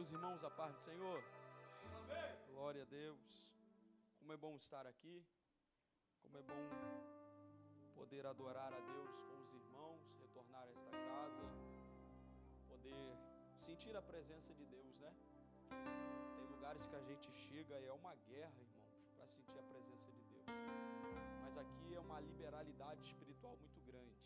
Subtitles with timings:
[0.00, 1.22] Meus irmãos, a paz do Senhor.
[2.52, 3.52] Glória a Deus.
[4.18, 5.16] Como é bom estar aqui.
[6.22, 6.62] Como é bom
[7.94, 11.48] poder adorar a Deus com os irmãos, retornar a esta casa,
[12.66, 13.18] poder
[13.54, 15.12] sentir a presença de Deus, né?
[16.34, 20.10] Tem lugares que a gente chega e é uma guerra, irmãos, para sentir a presença
[20.10, 20.46] de Deus.
[21.42, 24.24] Mas aqui é uma liberalidade espiritual muito grande.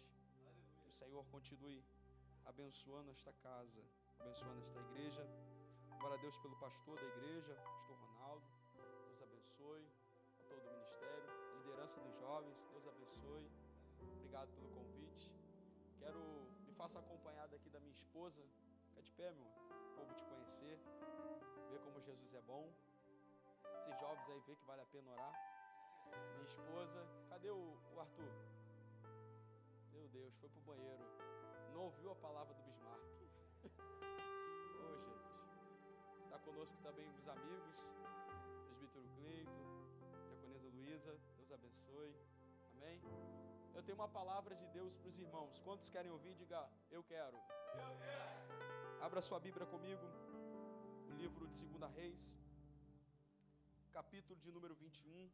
[0.82, 1.84] Que o Senhor continue
[2.44, 3.82] abençoando esta casa,
[4.20, 5.26] abençoando esta igreja.
[5.98, 8.44] Glória a Deus pelo pastor da igreja, pastor Ronaldo.
[9.06, 9.86] Deus abençoe
[10.38, 12.66] a todo o ministério, liderança dos jovens.
[12.70, 13.50] Deus abençoe.
[14.00, 15.32] Obrigado pelo convite.
[15.98, 16.20] Quero
[16.66, 18.42] me faça acompanhado aqui da minha esposa.
[18.88, 19.50] Fica de pé, meu.
[19.96, 20.78] Povo te conhecer,
[21.70, 22.72] ver como Jesus é bom.
[23.78, 25.34] Esses jovens aí ver que vale a pena orar.
[26.34, 28.32] Minha esposa, cadê o, o Arthur?
[29.92, 31.04] Meu Deus, foi pro banheiro.
[31.72, 32.83] Não ouviu a palavra do Bismarck.
[36.44, 37.78] Conosco também os amigos,
[38.66, 39.62] presbítero Cleito,
[40.28, 42.14] diaconesa Luísa, Deus abençoe.
[42.72, 43.00] Amém?
[43.74, 45.60] Eu tenho uma palavra de Deus para os irmãos.
[45.60, 46.34] Quantos querem ouvir?
[46.34, 47.36] Diga, eu quero.
[47.36, 49.04] Eu quero.
[49.06, 50.06] Abra sua Bíblia comigo,
[51.08, 52.38] o livro de 2 Reis,
[53.92, 55.30] capítulo de número 21.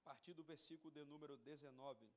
[0.00, 2.10] A partir do versículo de número 19.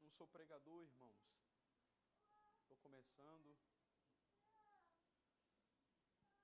[0.00, 0.26] Não sou
[0.70, 1.18] pregador, irmãos.
[2.60, 3.58] Estou começando.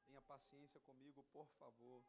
[0.04, 2.02] Tenha paciência comigo, por favor.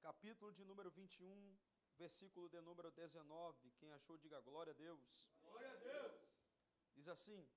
[0.00, 1.58] Capítulo de número 21,
[1.96, 3.72] versículo de número 19.
[3.72, 5.28] Quem achou, diga glória a Deus.
[5.42, 6.20] Glória a Deus.
[6.94, 7.48] Diz assim: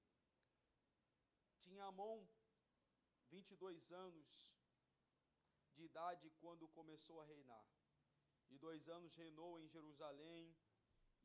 [1.60, 2.28] Tinha Amon
[3.30, 4.52] 22 anos
[5.74, 7.68] de idade quando começou a reinar.
[8.50, 10.56] E dois anos reinou em Jerusalém,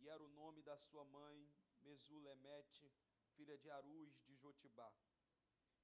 [0.01, 1.51] e era o nome da sua mãe,
[1.83, 2.91] Mesulemete,
[3.35, 4.93] filha de Aruz de Jotibá.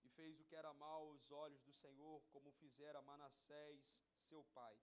[0.02, 4.78] E fez o que era mal aos olhos do Senhor, como fizera Manassés, seu pai.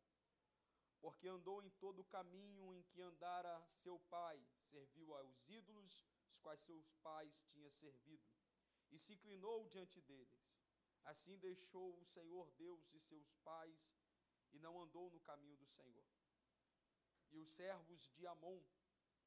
[1.00, 6.40] Porque andou em todo o caminho em que andara seu pai, serviu aos ídolos, os
[6.40, 8.28] quais seus pais tinham servido,
[8.92, 10.52] e se inclinou diante deles.
[11.04, 13.96] Assim deixou o Senhor Deus de seus pais,
[14.54, 16.06] e não andou no caminho do Senhor.
[17.32, 18.62] E os servos de Amon,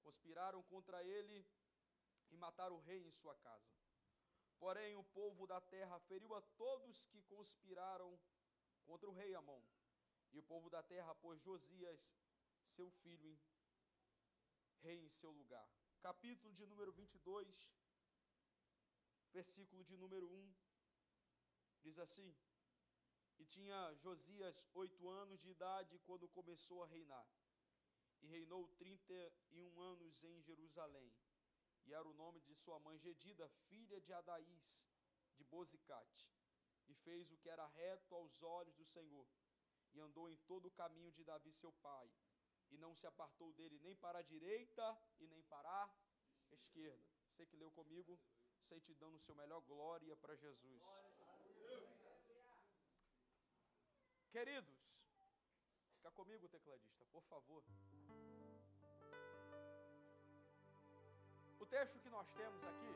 [0.05, 1.37] conspiraram contra ele
[2.31, 3.73] e mataram o rei em sua casa.
[4.59, 8.11] Porém, o povo da terra feriu a todos que conspiraram
[8.89, 9.63] contra o rei Amon.
[10.33, 12.03] E o povo da terra pôs Josias,
[12.75, 13.39] seu filho, em,
[14.83, 15.69] rei em seu lugar.
[16.01, 17.71] Capítulo de número 22,
[19.33, 20.55] versículo de número 1,
[21.83, 22.35] diz assim:
[23.39, 27.27] E tinha Josias oito anos de idade quando começou a reinar
[28.25, 31.13] e reinou trinta e um anos em Jerusalém.
[31.85, 34.89] E era o nome de sua mãe Gedida, filha de Adaís,
[35.37, 36.27] de Bozicate.
[36.89, 39.27] E fez o que era reto aos olhos do Senhor,
[39.93, 42.11] e andou em todo o caminho de Davi seu pai,
[42.71, 44.87] e não se apartou dele nem para a direita
[45.21, 45.95] e nem para a
[46.51, 47.07] esquerda.
[47.29, 48.19] Você que leu comigo,
[48.63, 50.83] sei te dando o seu melhor glória para Jesus.
[54.31, 54.75] Queridos,
[56.15, 57.63] comigo, tecladista, por favor.
[61.59, 62.95] O texto que nós temos aqui,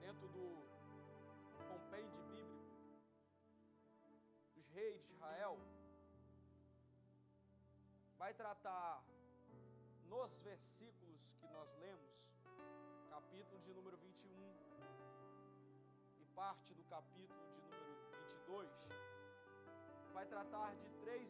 [0.00, 0.46] dentro do
[1.70, 2.76] compêndio bíblico
[4.54, 5.58] dos reis de Israel,
[8.16, 9.02] vai tratar
[10.04, 12.12] nos versículos que nós lemos,
[13.08, 14.32] capítulo de número 21
[16.20, 19.11] e parte do capítulo de número 22,
[20.12, 21.28] vai tratar de três,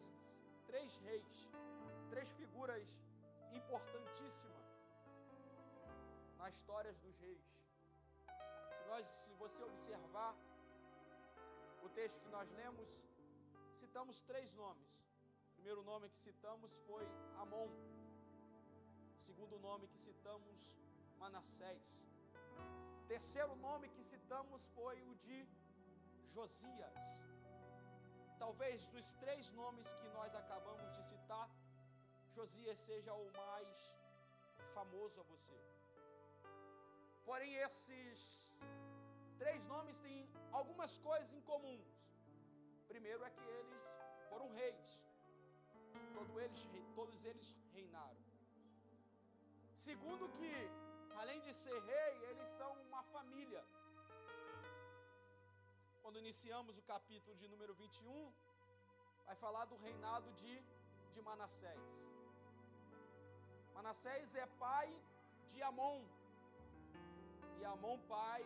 [0.67, 1.49] três reis,
[2.09, 2.87] três figuras
[3.51, 4.59] importantíssima
[6.37, 7.45] na história dos reis.
[8.75, 10.35] Se nós, se você observar
[11.81, 12.89] o texto que nós lemos,
[13.73, 14.91] citamos três nomes.
[15.49, 17.05] O primeiro nome que citamos foi
[17.39, 17.69] Amon.
[19.15, 20.73] O segundo nome que citamos
[21.17, 22.05] Manassés.
[23.03, 25.47] O terceiro nome que citamos foi o de
[26.33, 27.32] Josias.
[28.43, 31.45] Talvez dos três nomes que nós acabamos de citar,
[32.35, 33.77] Josias seja o mais
[34.75, 35.59] famoso a você.
[37.27, 38.19] Porém, esses
[39.41, 40.27] três nomes têm
[40.59, 41.87] algumas coisas em comuns.
[42.91, 43.85] Primeiro é que eles
[44.29, 44.91] foram reis.
[46.17, 46.61] Todos eles,
[46.99, 48.23] todos eles reinaram.
[49.87, 50.53] Segundo que
[51.21, 53.63] além de ser rei, eles são uma família.
[56.03, 58.31] Quando iniciamos o capítulo de número 21,
[59.27, 60.53] vai falar do reinado de,
[61.13, 61.85] de Manassés.
[63.75, 64.87] Manassés é pai
[65.51, 66.01] de Amon,
[67.57, 68.43] e Amon pai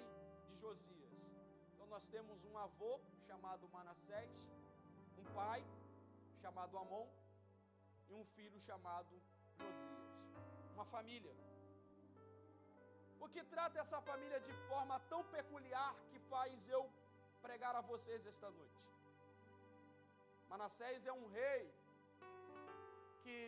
[0.48, 1.24] de Josias.
[1.71, 2.92] Então nós temos um avô
[3.25, 4.38] chamado Manassés,
[5.18, 5.65] um pai
[6.44, 7.07] chamado Amon
[8.07, 9.19] e um filho chamado
[9.63, 10.13] Josias.
[10.75, 11.36] Uma família.
[13.19, 16.83] O que trata essa família de forma tão peculiar que faz eu
[17.48, 18.84] pregar a vocês esta noite.
[20.52, 21.64] Manassés é um rei
[23.24, 23.40] que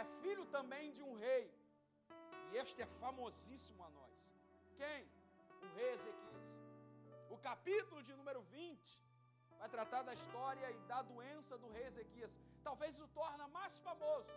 [0.00, 1.44] é filho também de um rei,
[2.50, 4.18] e este é famosíssimo a nós.
[4.80, 5.00] Quem?
[5.64, 6.52] O rei Ezequias.
[7.34, 9.02] O capítulo de número 20
[9.60, 12.38] vai tratar da história e da doença do rei Ezequias.
[12.68, 14.34] Talvez o torna mais famoso.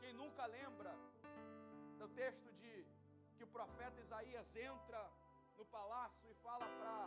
[0.00, 0.92] Quem nunca lembra
[2.00, 2.72] do texto de
[3.36, 5.02] que o profeta Isaías entra
[5.58, 6.98] no palácio e fala para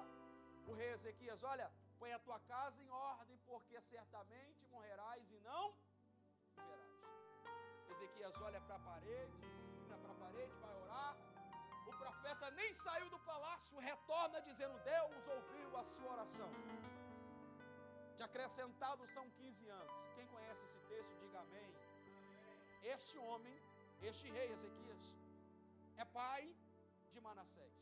[0.67, 1.67] o rei Ezequias: Olha,
[1.99, 5.65] põe a tua casa em ordem, porque certamente morrerás e não
[6.55, 6.97] verás.
[7.93, 9.37] Ezequias olha para a parede,
[9.69, 11.15] inclina para a parede, vai orar.
[11.87, 16.51] O profeta nem saiu do palácio, retorna dizendo: Deus ouviu a sua oração.
[18.17, 20.09] De acrescentado são 15 anos.
[20.15, 21.71] Quem conhece esse texto, diga amém.
[22.95, 23.55] Este homem,
[24.01, 25.05] este rei Ezequias,
[25.97, 26.43] é pai
[27.13, 27.75] de Manassés.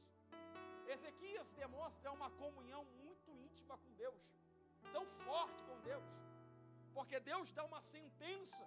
[0.88, 4.24] Ezequias demonstra uma comunhão muito íntima com Deus,
[4.92, 6.04] tão forte com Deus,
[6.94, 8.66] porque Deus dá uma sentença,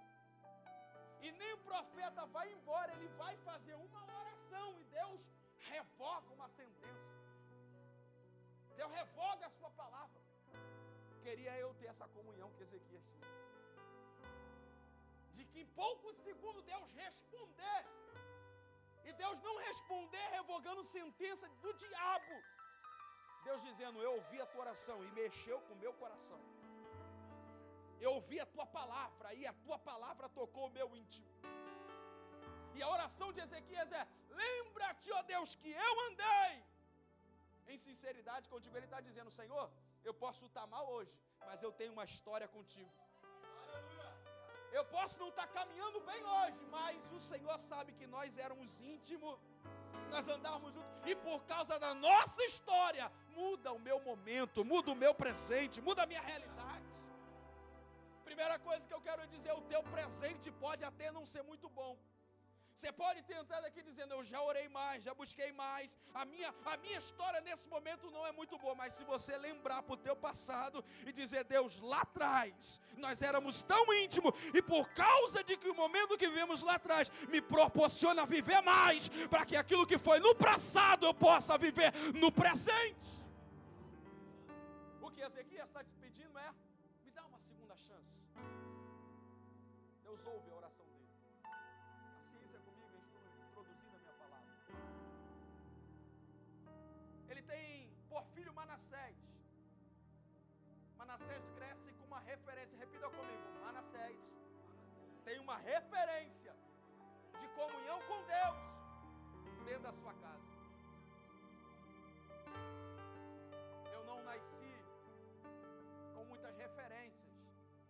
[1.21, 5.21] e nem o profeta vai embora, ele vai fazer uma oração, e Deus
[5.71, 7.15] revoga uma sentença.
[8.75, 10.21] Deus revoga a sua palavra.
[11.21, 13.27] Queria eu ter essa comunhão que Ezequias tinha.
[15.35, 17.79] De que em poucos segundos Deus responder
[19.09, 22.35] e Deus não responder revogando sentença do diabo.
[23.47, 26.39] Deus dizendo: Eu ouvi a tua oração e mexeu com o meu coração.
[28.05, 31.29] Eu ouvi a tua palavra e a tua palavra tocou o meu íntimo.
[32.77, 34.03] E a oração de Ezequias é:
[34.41, 36.51] Lembra-te, ó Deus, que eu andei
[37.73, 38.77] em sinceridade contigo.
[38.77, 39.65] Ele está dizendo: Senhor,
[40.07, 41.15] eu posso estar mal hoje,
[41.47, 42.93] mas eu tenho uma história contigo.
[44.71, 49.37] Eu posso não estar caminhando bem hoje, mas o Senhor sabe que nós éramos íntimos,
[50.11, 54.95] nós andávamos juntos, e por causa da nossa história, muda o meu momento, muda o
[54.95, 56.85] meu presente, muda a minha realidade.
[58.23, 61.97] Primeira coisa que eu quero dizer: o teu presente pode até não ser muito bom,
[62.79, 65.97] você pode ter entrado aqui dizendo, eu já orei mais, já busquei mais.
[66.13, 69.81] A minha, a minha história nesse momento não é muito boa, mas se você lembrar
[69.83, 74.87] para o teu passado e dizer, Deus, lá atrás, nós éramos tão íntimos, e por
[74.93, 79.57] causa de que o momento que vivemos lá atrás me proporciona viver mais, para que
[79.57, 83.09] aquilo que foi no passado eu possa viver no presente.
[85.01, 86.49] O que Ezequias está te pedindo é,
[87.03, 88.25] me dá uma segunda chance.
[90.01, 90.49] Deus ouve
[102.99, 104.19] repita comigo: Manassés
[105.23, 106.53] tem uma referência
[107.39, 110.49] de comunhão com Deus dentro da sua casa.
[113.93, 114.75] Eu não nasci
[116.13, 117.29] com muitas referências.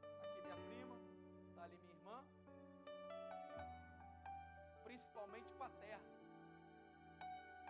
[0.01, 0.95] Tá aqui minha prima,
[1.47, 2.23] está ali minha irmã,
[4.83, 6.19] principalmente paterna.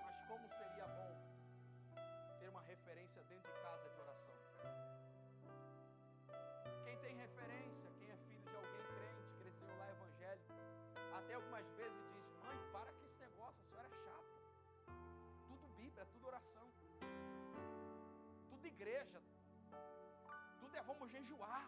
[0.03, 1.15] Mas como seria bom
[2.39, 3.98] ter uma referência dentro de casa de
[18.79, 19.19] igreja,
[20.59, 21.65] tudo é vamos jejuar.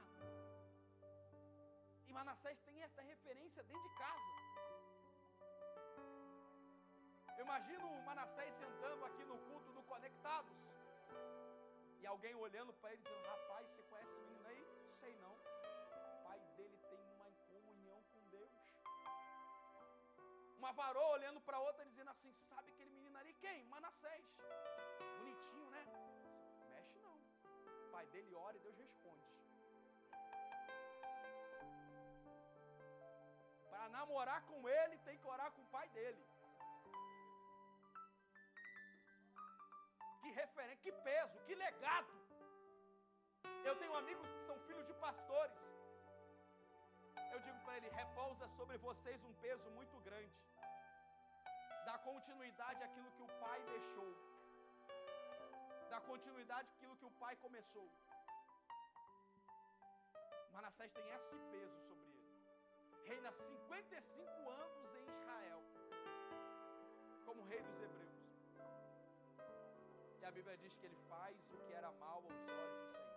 [2.08, 4.30] E Manassés tem essa referência dentro de casa.
[7.38, 10.58] Eu imagino Manassés sentando aqui no culto do Conectados.
[12.02, 14.64] E alguém olhando para ele dizendo: Rapaz, você conhece esse menino aí?
[15.02, 15.34] Sei não.
[15.34, 18.54] O pai dele tem uma comunhão com Deus.
[20.60, 23.34] Uma varoa olhando para outra dizendo assim: Sabe aquele menino ali?
[23.46, 23.66] Quem?
[23.66, 24.26] Manassés.
[25.20, 25.86] Bonitinho, né?
[28.02, 29.26] Pai dele ora e Deus responde.
[33.72, 36.24] Para namorar com ele, tem que orar com o pai dele.
[40.22, 42.16] que referência, que peso, que legado.
[43.70, 45.62] Eu tenho amigos que são filhos de pastores.
[47.34, 50.36] Eu digo para ele: repousa sobre vocês um peso muito grande.
[51.86, 54.10] dá continuidade àquilo que o pai deixou,
[55.94, 57.88] dá continuidade àquilo que o pai começou.
[60.54, 62.32] Manassés tem esse peso sobre ele.
[63.10, 65.62] Reina 55 anos em Israel,
[67.26, 68.22] como rei dos hebreus.
[70.22, 73.12] E a Bíblia diz que ele faz o que era mal aos olhos do Senhor.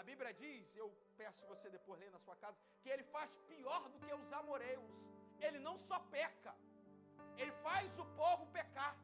[0.00, 0.88] A Bíblia diz, eu
[1.20, 4.98] peço você depois ler na sua casa, que ele faz pior do que os amoreus.
[5.46, 6.54] Ele não só peca,
[7.36, 8.94] ele faz o povo pecar.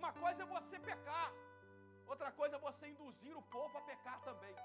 [0.00, 1.28] Uma coisa é você pecar,
[2.12, 4.56] outra coisa é você induzir o povo a pecar também.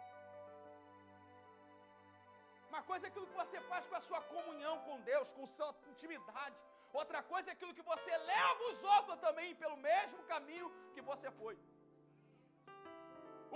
[2.72, 5.72] Uma coisa é aquilo que você faz com a sua comunhão com Deus, com sua
[5.92, 6.58] intimidade.
[7.02, 11.30] Outra coisa é aquilo que você leva os outros também pelo mesmo caminho que você
[11.42, 11.56] foi.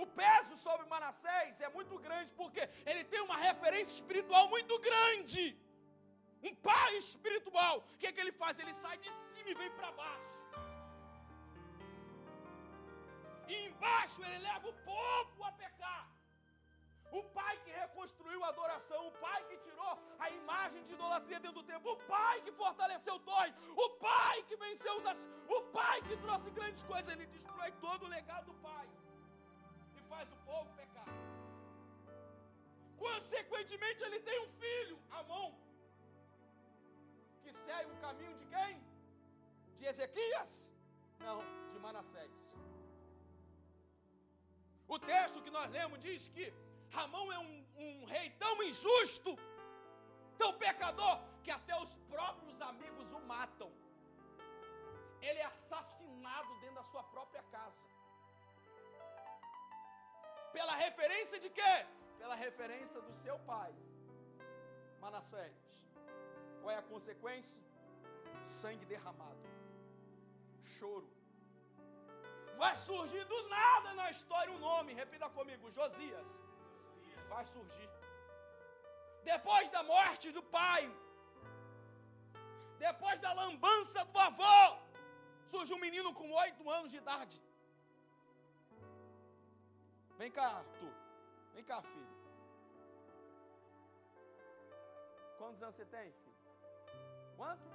[0.02, 5.44] O peso sobre Manassés é muito grande porque ele tem uma referência espiritual muito grande.
[6.48, 7.78] Um pai espiritual.
[7.78, 8.58] O que, é que ele faz?
[8.58, 10.45] Ele sai de cima e vem para baixo.
[13.48, 16.04] E embaixo ele leva o povo a pecar.
[17.18, 21.60] O pai que reconstruiu a adoração, o pai que tirou a imagem de idolatria dentro
[21.60, 23.52] do templo, o pai que fortaleceu o torre,
[23.84, 28.04] o pai que venceu os assassinos, o pai que trouxe grandes coisas, ele destrói todo
[28.06, 28.86] o legado do pai
[29.96, 31.08] e faz o povo pecar.
[33.06, 35.52] Consequentemente, ele tem um filho, Amon,
[37.42, 38.74] que segue o caminho de quem?
[39.76, 40.74] De Ezequias?
[41.20, 41.38] Não,
[41.72, 42.56] de Manassés.
[44.96, 46.44] O texto que nós lemos diz que
[46.98, 49.32] Ramão é um, um rei tão injusto,
[50.40, 53.70] tão pecador, que até os próprios amigos o matam.
[55.26, 57.86] Ele é assassinado dentro da sua própria casa.
[60.56, 61.74] Pela referência de quê?
[62.20, 63.72] Pela referência do seu pai,
[65.04, 65.58] Manassés.
[66.60, 67.62] Qual é a consequência?
[68.42, 69.46] Sangue derramado,
[70.76, 71.10] choro.
[72.62, 76.30] Vai surgir do nada na história um nome, repita comigo: Josias
[77.32, 77.90] vai surgir.
[79.32, 80.82] Depois da morte do pai,
[82.86, 84.58] depois da lambança do avô,
[85.52, 87.38] surge um menino com oito anos de idade.
[90.20, 90.94] Vem cá, Arthur.
[91.54, 92.16] Vem cá, filho.
[95.38, 96.36] Quantos anos você tem, filho?
[97.36, 97.68] Quanto?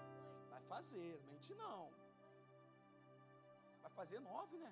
[0.49, 2.00] Vai fazer, mente não.
[4.01, 4.69] Fazer nove, né?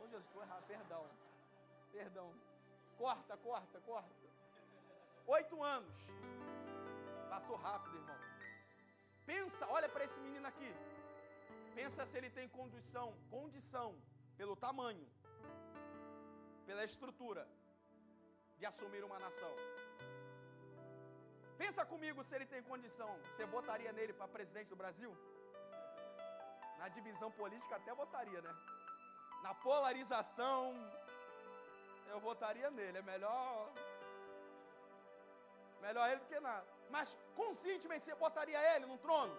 [0.00, 1.04] Ô Jesus, estou errado, perdão.
[1.94, 2.26] Perdão.
[2.96, 4.26] Corta, corta, corta.
[5.36, 5.96] Oito anos.
[7.32, 8.18] Passou rápido, irmão.
[9.30, 10.70] Pensa, olha para esse menino aqui.
[11.78, 13.88] Pensa se ele tem condição, condição,
[14.36, 15.08] pelo tamanho,
[16.68, 17.44] pela estrutura,
[18.60, 19.52] de assumir uma nação.
[21.58, 23.12] Pensa comigo se ele tem condição.
[23.32, 25.12] Você votaria nele para presidente do Brasil?
[26.80, 28.52] Na divisão política até votaria, né?
[29.44, 30.62] Na polarização,
[32.12, 32.98] eu votaria nele.
[32.98, 33.72] É melhor.
[35.86, 36.66] Melhor ele do que nada.
[36.94, 39.34] Mas conscientemente você botaria ele no trono?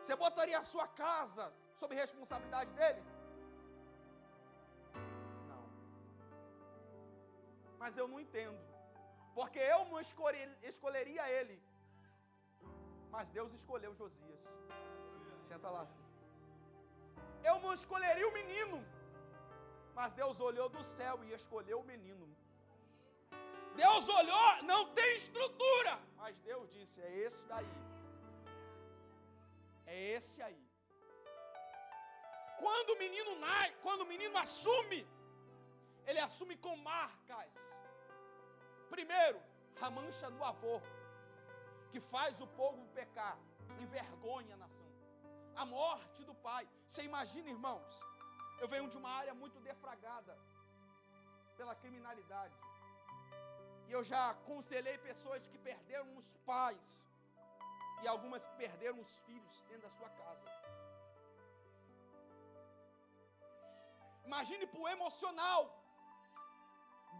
[0.00, 1.44] Você botaria a sua casa
[1.80, 3.02] sob responsabilidade dele?
[5.50, 5.64] Não.
[7.82, 8.60] Mas eu não entendo.
[9.38, 10.00] Porque eu não
[10.72, 11.56] escolheria ele.
[13.14, 14.44] Mas Deus escolheu Josias.
[15.48, 15.84] Senta lá.
[17.50, 18.78] Eu não escolheria o menino.
[19.98, 22.26] Mas Deus olhou do céu e escolheu o menino.
[23.82, 25.94] Deus olhou, não tem estrutura.
[26.20, 27.74] Mas Deus disse: é esse daí.
[29.94, 30.62] É esse aí.
[32.62, 35.00] Quando o menino nasce, quando o menino assume,
[36.06, 37.56] ele assume com marcas.
[38.94, 39.40] Primeiro,
[39.86, 40.76] a mancha do avô,
[41.90, 43.36] que faz o povo pecar,
[43.84, 44.73] envergonha a nação.
[45.62, 46.68] A morte do pai.
[46.86, 48.02] Você imagina, irmãos,
[48.60, 50.36] eu venho de uma área muito defragada
[51.58, 52.56] pela criminalidade.
[53.88, 57.06] E eu já aconselhei pessoas que perderam os pais
[58.02, 60.48] e algumas que perderam os filhos dentro da sua casa.
[64.24, 65.62] Imagine para o emocional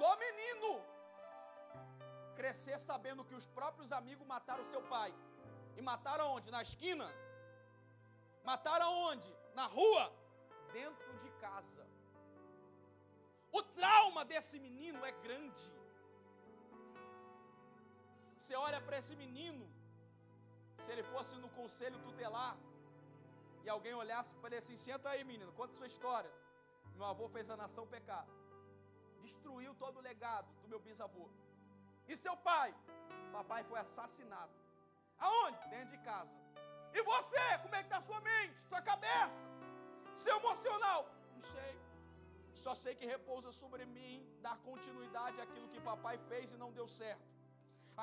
[0.03, 0.71] do menino
[2.38, 5.14] crescer sabendo que os próprios amigos mataram seu pai.
[5.76, 6.50] E mataram onde?
[6.50, 7.07] Na esquina?
[8.45, 9.33] Mataram onde?
[9.55, 10.05] Na rua?
[10.79, 11.85] dentro de casa.
[13.59, 15.67] O trauma desse menino é grande.
[18.39, 19.65] Você olha para esse menino,
[20.83, 22.55] se ele fosse no conselho tutelar,
[23.65, 26.33] e alguém olhasse para ele assim: senta aí, menino, conta sua história.
[26.97, 28.27] Meu avô fez a nação pecar,
[29.27, 31.27] destruiu todo o legado do meu bisavô.
[32.11, 32.71] E seu pai?
[33.37, 34.55] Papai foi assassinado.
[35.27, 35.63] Aonde?
[35.75, 36.37] Dentro de casa.
[36.99, 39.47] E você, como é que está sua mente, sua cabeça,
[40.25, 41.01] seu emocional?
[41.35, 41.73] Não sei.
[42.65, 44.15] Só sei que repousa sobre mim,
[44.47, 47.29] dar continuidade àquilo que papai fez e não deu certo.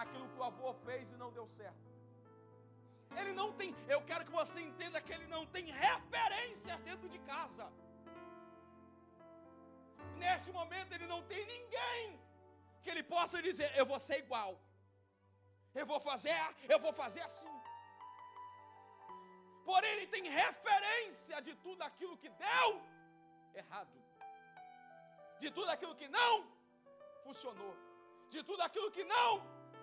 [0.01, 1.87] Aquilo que o avô fez e não deu certo.
[3.19, 7.19] Ele não tem, eu quero que você entenda que ele não tem referências dentro de
[7.31, 7.65] casa.
[10.23, 12.05] Neste momento ele não tem ninguém
[12.81, 14.51] que ele possa dizer, eu vou ser igual.
[15.81, 16.37] Eu vou fazer,
[16.73, 17.60] eu vou fazer assim.
[19.69, 22.69] Porém, ele tem referência de tudo aquilo que deu
[23.61, 23.97] errado,
[25.39, 26.33] de tudo aquilo que não
[27.23, 27.75] funcionou,
[28.29, 29.31] de tudo aquilo que não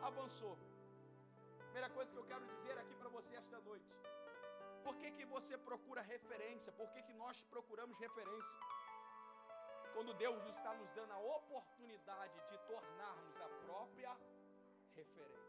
[0.03, 0.59] avançou.
[1.67, 3.97] Primeira coisa que eu quero dizer aqui para você esta noite:
[4.85, 6.73] por que, que você procura referência?
[6.73, 8.59] Por que, que nós procuramos referência?
[9.95, 14.13] Quando Deus está nos dando a oportunidade de tornarmos a própria
[14.95, 15.48] referência.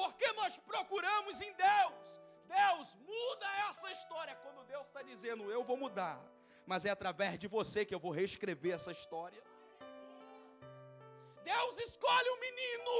[0.00, 2.06] Porque nós procuramos em Deus.
[2.58, 4.34] Deus muda essa história.
[4.44, 6.16] Quando Deus está dizendo, eu vou mudar,
[6.70, 9.42] mas é através de você que eu vou reescrever essa história.
[11.52, 12.94] Deus escolhe o menino,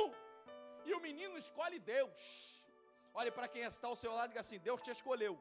[0.88, 2.20] e o menino escolhe Deus.
[3.20, 5.34] Olhe para quem está ao seu lado e diga assim: Deus te escolheu,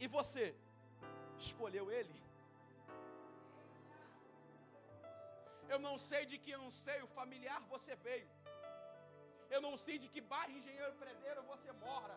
[0.00, 0.46] e você
[1.38, 2.16] escolheu Ele.
[5.72, 8.30] Eu não sei de que anseio familiar você veio.
[9.54, 12.16] Eu não sei de que bairro engenheiro predeiro você mora.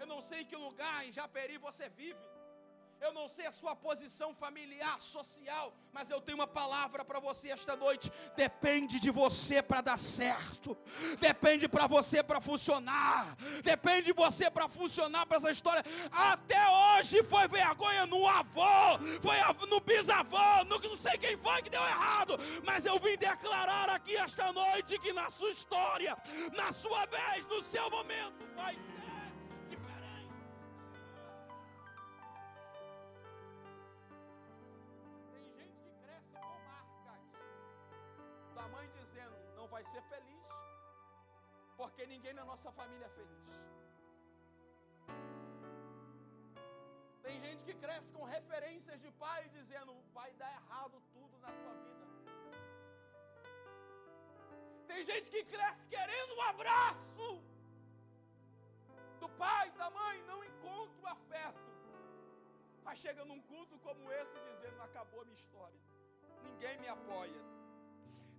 [0.00, 2.29] Eu não sei em que lugar em Japeri você vive.
[3.00, 7.50] Eu não sei a sua posição familiar, social, mas eu tenho uma palavra para você
[7.50, 8.12] esta noite.
[8.36, 10.76] Depende de você para dar certo.
[11.18, 13.36] Depende para você para funcionar.
[13.62, 15.82] Depende de você para funcionar para essa história.
[16.12, 21.70] Até hoje foi vergonha no avô, foi no bisavô, no não sei quem foi que
[21.70, 26.18] deu errado, mas eu vim declarar aqui esta noite que na sua história,
[26.52, 28.99] na sua vez, no seu momento vai ser
[41.80, 43.44] porque ninguém na nossa família é feliz.
[47.26, 51.74] Tem gente que cresce com referências de pai dizendo: vai dar errado tudo na tua
[51.84, 52.06] vida.
[54.90, 57.28] Tem gente que cresce querendo um abraço
[59.22, 61.70] do pai, da mãe, não encontra afeto.
[62.84, 65.80] Mas chega num culto como esse dizendo: acabou a minha história,
[66.48, 67.40] ninguém me apoia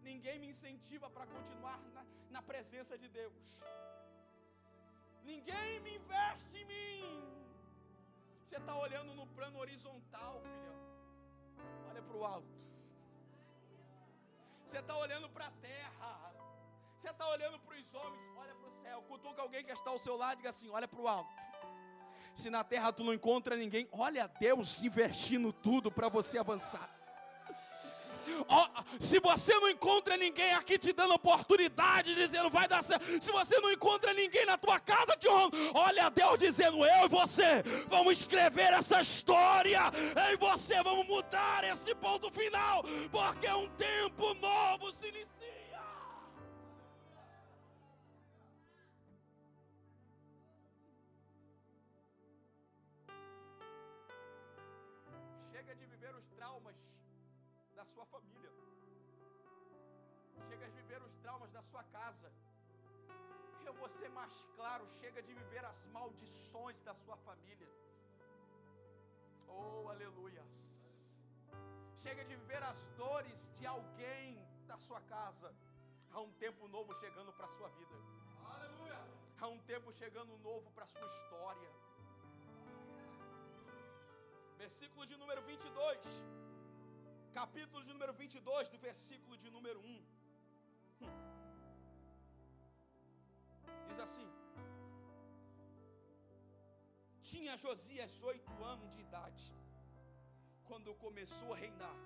[0.09, 3.33] ninguém me incentiva para continuar na, na presença de Deus.
[5.23, 7.31] Ninguém me investe em mim.
[8.43, 10.81] Você está olhando no plano horizontal, filhão.
[11.89, 12.61] Olha para o alto.
[14.65, 16.33] Você está olhando para a terra.
[16.95, 18.37] Você está olhando para os homens.
[18.37, 19.01] Olha para o céu.
[19.03, 21.33] Cutuca alguém que está ao seu lado e diga assim: olha para o alto.
[22.33, 26.89] Se na terra tu não encontra ninguém, olha Deus investindo tudo para você avançar.
[28.99, 33.59] Se você não encontra ninguém aqui te dando oportunidade, dizendo vai dar certo, se você
[33.59, 38.19] não encontra ninguém na tua casa te honrando, olha Deus dizendo eu e você vamos
[38.19, 39.81] escrever essa história,
[40.27, 45.60] eu e você vamos mudar esse ponto final, porque um tempo novo se inicia.
[61.71, 62.29] Sua casa.
[63.67, 67.69] Eu vou ser mais claro, chega de viver as maldições da sua família.
[69.47, 70.43] Oh, aleluia.
[72.03, 74.27] Chega de viver as dores de alguém
[74.71, 75.49] da sua casa.
[76.13, 77.95] Há um tempo novo chegando para a sua vida.
[78.55, 78.99] Aleluia.
[79.39, 81.69] Há um tempo chegando novo para a sua história.
[84.63, 85.99] Versículo de número 22
[87.33, 90.20] capítulo de número 22, do versículo de número 1.
[93.91, 94.27] Diz assim:
[97.29, 99.45] Tinha Josias oito anos de idade,
[100.67, 101.97] quando começou a reinar,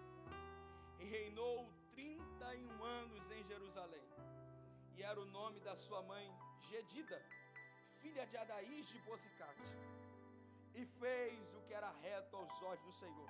[1.00, 1.58] e reinou
[1.93, 4.08] 31 anos em Jerusalém,
[4.95, 6.26] e era o nome da sua mãe
[6.69, 7.19] Gedida,
[8.02, 9.76] filha de Adaís de Bozicate,
[10.80, 13.30] e fez o que era reto aos olhos do Senhor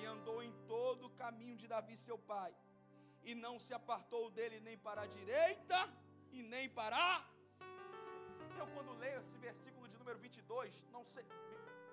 [0.00, 2.54] e andou em todo o caminho de Davi, seu pai,
[3.24, 5.78] e não se apartou dele nem para a direita
[6.30, 7.37] e nem para a
[8.60, 11.26] Eu, quando leio esse versículo de número 22, não sei,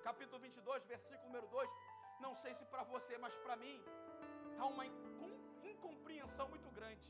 [0.08, 1.70] capítulo 22, versículo número 2,
[2.26, 3.78] não sei se para você, mas para mim,
[4.60, 4.86] há uma
[5.72, 7.08] incompreensão muito grande.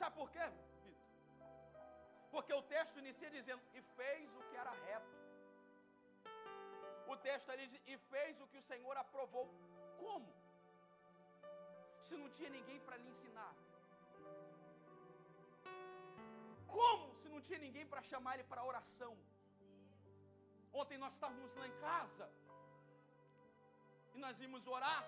[0.00, 0.44] Sabe por quê,
[0.84, 1.04] Vitor?
[2.34, 5.14] Porque o texto inicia dizendo: e fez o que era reto.
[7.12, 9.46] O texto ali diz: e fez o que o Senhor aprovou.
[10.02, 10.32] Como?
[12.06, 13.52] Se não tinha ninguém para lhe ensinar.
[16.76, 19.12] Como se não tinha ninguém para chamar ele para oração?
[20.80, 22.26] Ontem nós estávamos lá em casa
[24.14, 25.02] e nós íamos orar.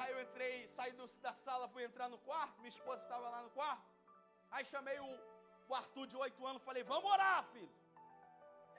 [0.00, 3.40] Aí eu entrei, saí do, da sala, fui entrar no quarto, minha esposa estava lá
[3.46, 3.88] no quarto.
[4.50, 5.10] Aí chamei o,
[5.70, 7.72] o Arthur de oito anos, falei, vamos orar, filho.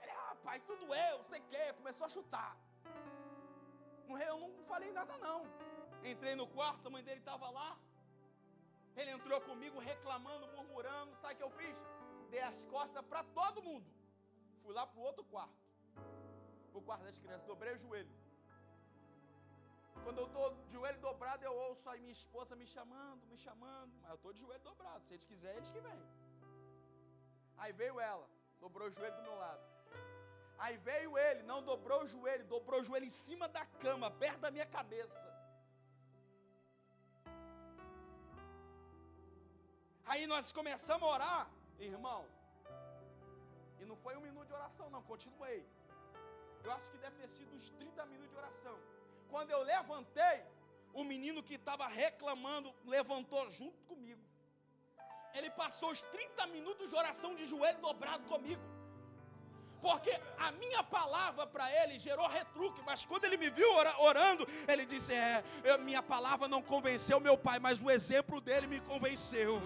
[0.02, 2.52] Ele, ah, pai, tudo eu, sei que, começou a chutar.
[4.28, 5.40] Eu não falei nada não.
[6.12, 7.72] Entrei no quarto, a mãe dele estava lá.
[8.96, 11.16] Ele entrou comigo reclamando, murmurando.
[11.22, 11.78] Sabe o que eu fiz?
[12.30, 13.90] Dei as costas para todo mundo.
[14.64, 15.64] Fui lá para o outro quarto.
[16.74, 17.48] O quarto das crianças.
[17.54, 18.14] Dobrei o joelho.
[20.04, 23.94] Quando eu estou de joelho dobrado, eu ouço aí minha esposa me chamando, me chamando.
[24.02, 25.06] Mas eu estou de joelho dobrado.
[25.06, 26.02] Se eles quiserem, eles que vêm.
[27.58, 28.28] Aí veio ela,
[28.60, 29.64] dobrou o joelho do meu lado.
[30.58, 34.40] Aí veio ele, não dobrou o joelho, dobrou o joelho em cima da cama, perto
[34.40, 35.33] da minha cabeça.
[40.06, 42.26] Aí nós começamos a orar, irmão.
[43.80, 45.66] E não foi um minuto de oração, não, continuei.
[46.64, 48.78] Eu acho que deve ter sido uns 30 minutos de oração.
[49.30, 50.46] Quando eu levantei,
[50.94, 54.22] o menino que estava reclamando levantou junto comigo.
[55.34, 58.62] Ele passou os 30 minutos de oração de joelho dobrado comigo.
[59.84, 63.70] Porque a minha palavra para ele gerou retruque, mas quando ele me viu
[64.00, 65.44] orando, ele disse: É,
[65.80, 69.62] minha palavra não convenceu meu pai, mas o exemplo dele me convenceu.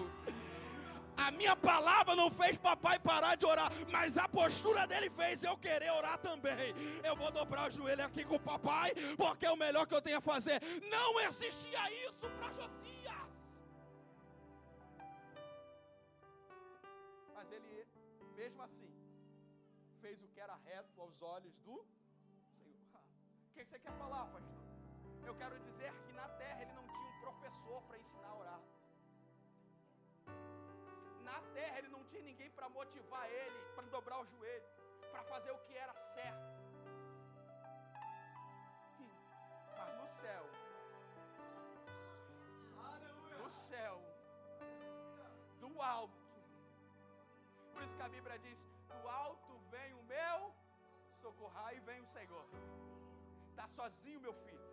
[1.16, 5.56] A minha palavra não fez papai parar de orar, mas a postura dele fez eu
[5.56, 6.74] querer orar também.
[7.04, 10.02] Eu vou dobrar o joelho aqui com o papai, porque é o melhor que eu
[10.02, 10.60] tenho a fazer.
[10.90, 13.32] Não existia isso para Josias.
[17.34, 17.86] Mas ele,
[18.36, 18.97] mesmo assim,
[21.00, 21.84] aos olhos do
[22.52, 23.00] Senhor.
[23.48, 24.62] O que você quer falar, pastor?
[25.26, 28.60] Eu quero dizer que na terra ele não tinha um professor para ensinar a orar
[31.28, 34.68] na terra ele não tinha ninguém para motivar ele, para dobrar o joelho,
[35.12, 36.46] para fazer o que era certo.
[39.78, 40.44] Mas no céu,
[43.42, 43.94] no céu,
[45.60, 46.24] do alto,
[47.72, 48.60] por isso que a Bíblia diz:
[51.24, 52.46] socorrar e vem o Senhor.
[53.50, 54.66] Está sozinho, meu filho,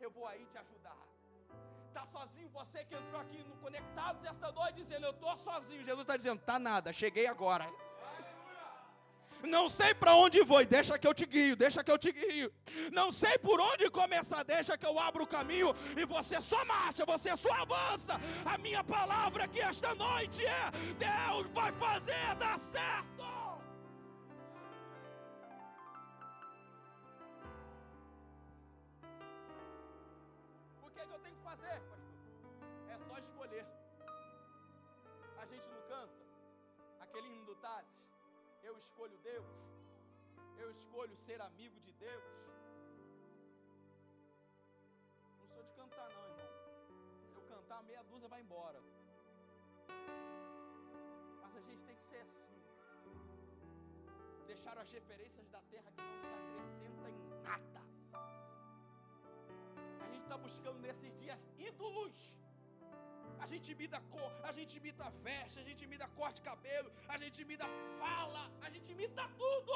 [0.00, 1.02] eu vou aí te ajudar.
[1.88, 5.82] Está sozinho, você que entrou aqui no Conectados esta noite dizendo, eu estou sozinho.
[5.84, 7.66] Jesus está dizendo, tá nada, cheguei agora.
[9.42, 12.52] Não sei para onde vou, deixa que eu te guio, deixa que eu te guio.
[12.92, 17.06] Não sei por onde começar, deixa que eu abro o caminho e você só marcha,
[17.06, 18.20] você só avança.
[18.44, 23.39] A minha palavra aqui esta noite é: Deus vai fazer dar certo.
[39.00, 39.46] Escolho Deus,
[40.62, 42.24] eu escolho ser amigo de Deus.
[45.38, 46.50] Não sou de cantar, não, irmão.
[47.30, 48.80] Se eu cantar, meia dúzia vai embora.
[51.42, 52.60] Mas a gente tem que ser assim.
[54.46, 57.82] Deixar as referências da terra que não nos acrescenta em nada.
[60.04, 62.36] A gente está buscando nesses dias ídolos
[63.42, 67.16] a gente imita cor, a gente imita veste, a gente imita corte de cabelo, a
[67.22, 67.66] gente imita
[67.98, 69.72] fala, a gente imita tudo.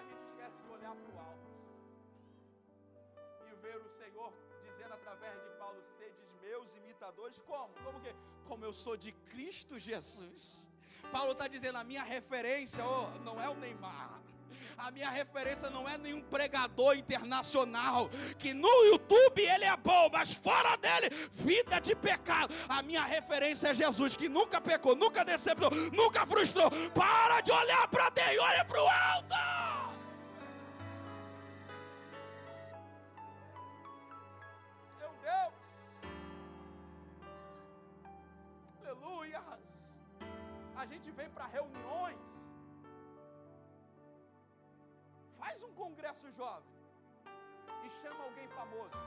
[0.00, 1.50] A gente esquece de olhar para o alto
[3.46, 4.32] e ver o Senhor
[4.66, 7.72] dizendo através de Paulo: sedes meus imitadores, como?
[7.84, 8.12] Como que?
[8.48, 10.68] Como eu sou de Cristo Jesus.
[11.12, 14.23] Paulo está dizendo: a minha referência oh, não é o Neymar,
[14.78, 18.08] a minha referência não é nenhum pregador internacional,
[18.38, 22.54] que no YouTube ele é bom, mas fora dele, vida de pecado.
[22.68, 26.70] A minha referência é Jesus, que nunca pecou, nunca decepcionou, nunca frustrou.
[26.92, 29.36] Para de olhar para Deus olha para o alto.
[34.98, 35.54] Meu Deus.
[38.82, 39.42] Aleluia.
[40.76, 42.33] A gente vem para reuniões
[45.82, 46.74] congresso jovem
[47.84, 48.98] e chama alguém famoso.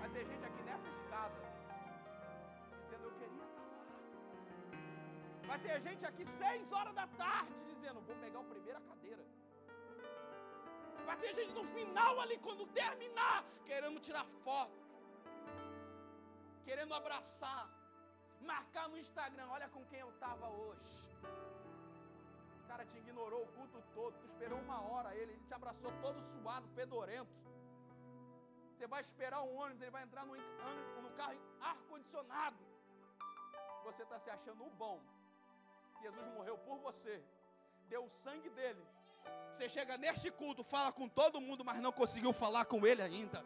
[0.00, 1.40] Vai ter gente aqui nessa escada
[2.80, 3.88] dizendo: Eu queria estar lá.
[5.50, 9.24] Vai ter gente aqui seis horas da tarde dizendo: Vou pegar a primeira cadeira.
[11.06, 14.82] Vai ter gente no final ali, quando terminar, querendo tirar foto.
[16.66, 17.70] querendo abraçar,
[18.40, 21.03] marcar no Instagram, olha com quem eu estava hoje.
[22.74, 26.20] Cara te ignorou o culto todo, tu esperou uma hora ele, ele te abraçou todo
[26.32, 27.36] suado, fedorento.
[28.72, 30.34] Você vai esperar um ônibus, ele vai entrar no,
[31.04, 32.58] no carro ar-condicionado.
[33.84, 35.00] Você está se achando o bom.
[36.02, 37.22] Jesus morreu por você,
[37.88, 38.84] deu o sangue dele.
[39.52, 43.40] Você chega neste culto, fala com todo mundo, mas não conseguiu falar com ele ainda.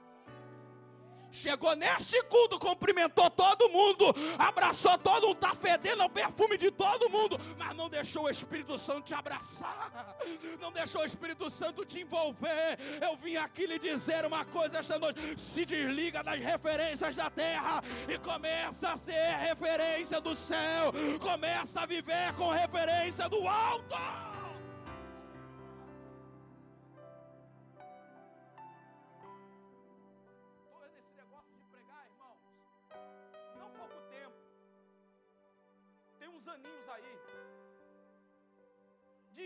[1.30, 4.04] Chegou neste culto, cumprimentou todo mundo,
[4.38, 8.78] abraçou todo mundo, está fedendo o perfume de todo mundo, mas não deixou o Espírito
[8.78, 10.16] Santo te abraçar,
[10.60, 12.78] não deixou o Espírito Santo te envolver.
[13.00, 17.82] Eu vim aqui lhe dizer uma coisa esta noite: se desliga das referências da terra
[18.08, 24.27] e começa a ser referência do céu, começa a viver com referência do alto.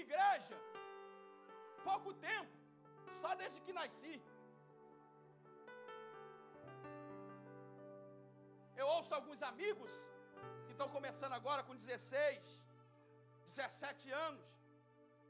[0.06, 0.56] Igreja,
[1.88, 2.54] pouco tempo,
[3.20, 4.16] só desde que nasci.
[8.80, 9.92] Eu ouço alguns amigos
[10.64, 12.64] que estão começando agora com 16,
[13.46, 14.46] 17 anos,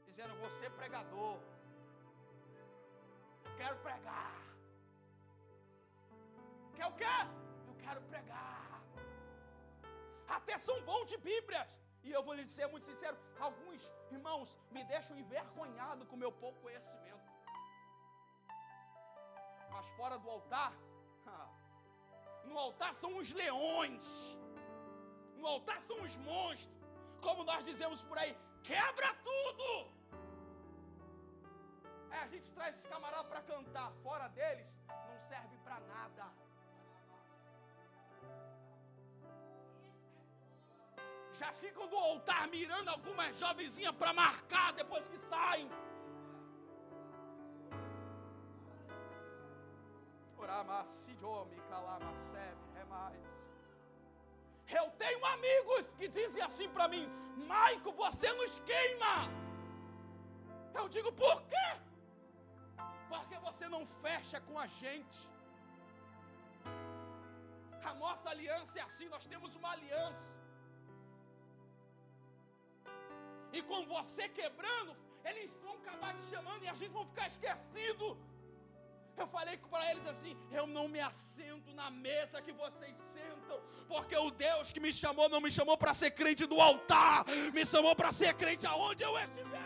[0.07, 1.37] dizendo: Você é pregador,
[3.47, 4.35] eu quero pregar.
[6.75, 7.15] Quer o quê?
[7.69, 8.63] Eu quero pregar
[10.37, 11.71] até são bons de Bíblias.
[12.03, 16.59] E eu vou lhe dizer muito sincero: alguns irmãos me deixam envergonhado com meu pouco
[16.61, 17.31] conhecimento.
[19.71, 20.73] Mas fora do altar,
[22.45, 24.05] no altar são os leões,
[25.37, 26.69] no altar são os monstros,
[27.21, 29.67] como nós dizemos por aí: quebra tudo.
[32.11, 36.25] É, a gente traz esses camaradas para cantar, fora deles não serve para nada.
[41.43, 45.69] Já ficam do altar mirando algumas jovenzinhas para marcar depois que saem.
[54.79, 57.05] Eu tenho amigos que dizem assim para mim:
[57.53, 59.15] Maico, você nos queima.
[60.79, 61.67] Eu digo, por quê?
[63.11, 65.21] Porque você não fecha com a gente.
[67.91, 70.42] A nossa aliança é assim, nós temos uma aliança.
[73.57, 74.91] E com você quebrando,
[75.23, 78.17] eles vão acabar te chamando e a gente vai ficar esquecido.
[79.15, 84.15] Eu falei para eles assim: eu não me assento na mesa que vocês sentam, porque
[84.17, 87.95] o Deus que me chamou não me chamou para ser crente do altar, me chamou
[87.95, 89.62] para ser crente aonde eu estiver.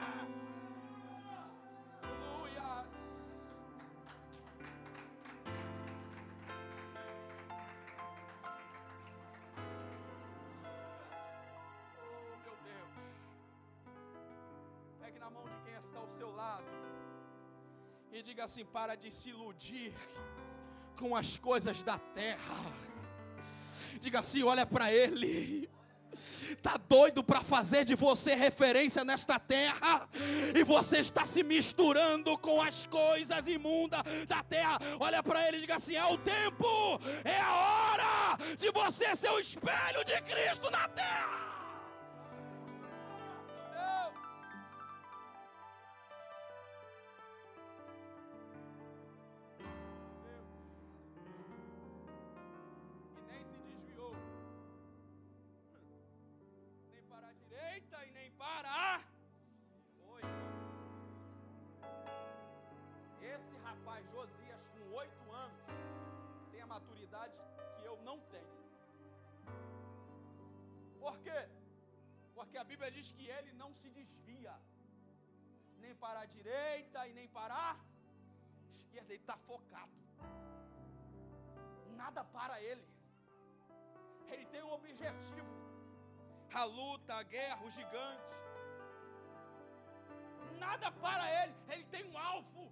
[18.48, 19.94] Assim: para de se iludir
[20.98, 22.56] com as coisas da terra.
[24.00, 25.70] Diga assim: olha para Ele.
[26.50, 30.10] Está doido para fazer de você referência nesta terra,
[30.56, 34.80] e você está se misturando com as coisas imundas da terra.
[35.00, 39.30] Olha para ele e diga assim: é o tempo, é a hora de você ser
[39.30, 41.57] o espelho de Cristo na terra.
[72.78, 74.54] Bíblia diz que ele não se desvia,
[75.84, 77.76] nem para a direita e nem para a
[78.76, 79.98] esquerda, ele está focado,
[82.02, 82.86] nada para ele,
[84.32, 85.56] ele tem um objetivo,
[86.54, 88.36] a luta, a guerra, o gigante,
[90.66, 92.72] nada para ele, ele tem um alvo.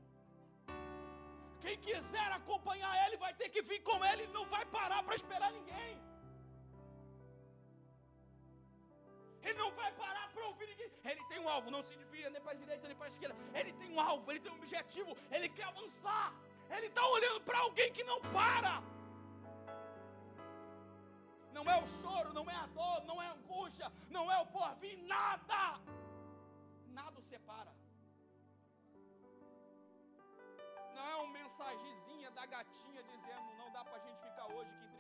[1.64, 5.16] Quem quiser acompanhar ele vai ter que vir com ele, ele não vai parar para
[5.16, 5.96] esperar ninguém.
[9.46, 10.92] Ele não vai parar para ouvir ninguém.
[11.12, 13.36] Ele tem um alvo, não se desvia nem para a direita nem para a esquerda.
[13.60, 16.34] Ele tem um alvo, ele tem um objetivo, ele quer avançar.
[16.76, 18.74] Ele está olhando para alguém que não para.
[21.58, 24.48] Não é o choro, não é a dor, não é a angústia, não é o
[24.48, 25.80] porvir, nada.
[26.88, 27.74] Nada o separa.
[30.96, 34.95] Não é uma mensagenzinha da gatinha dizendo não dá para a gente ficar hoje que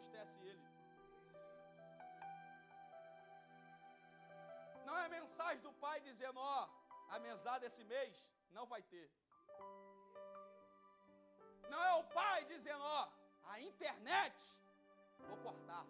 [5.35, 6.69] mensagem do pai dizendo: Ó,
[7.15, 8.13] a mesada esse mês
[8.51, 9.07] não vai ter.
[11.73, 13.03] Não é o pai dizendo: Ó,
[13.53, 14.37] a internet
[15.29, 15.85] vou cortar.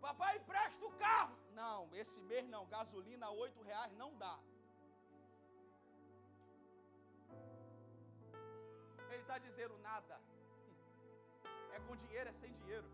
[0.00, 1.36] Papai, empresta o carro.
[1.60, 4.36] Não, esse mês não, gasolina oito reais não dá.
[9.10, 10.16] Ele está dizendo nada.
[11.76, 12.88] É com dinheiro, é sem dinheiro.